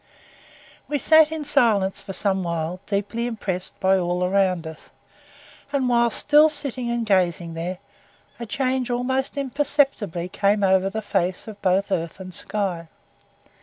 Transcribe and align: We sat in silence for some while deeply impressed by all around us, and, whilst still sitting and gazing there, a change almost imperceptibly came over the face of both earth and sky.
We 0.87 0.97
sat 0.97 1.31
in 1.31 1.43
silence 1.43 2.01
for 2.01 2.11
some 2.11 2.41
while 2.41 2.79
deeply 2.87 3.27
impressed 3.27 3.79
by 3.79 3.99
all 3.99 4.23
around 4.23 4.65
us, 4.65 4.89
and, 5.71 5.87
whilst 5.87 6.17
still 6.21 6.49
sitting 6.49 6.89
and 6.89 7.05
gazing 7.05 7.53
there, 7.53 7.77
a 8.39 8.47
change 8.47 8.89
almost 8.89 9.37
imperceptibly 9.37 10.27
came 10.27 10.63
over 10.63 10.89
the 10.89 11.03
face 11.03 11.47
of 11.47 11.61
both 11.61 11.91
earth 11.91 12.19
and 12.19 12.33
sky. 12.33 12.87